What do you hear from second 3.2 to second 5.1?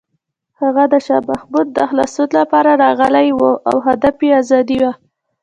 و او هدف یې ازادي وه.